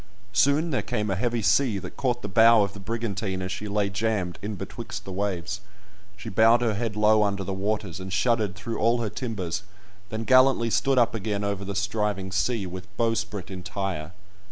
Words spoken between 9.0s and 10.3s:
her timbers, then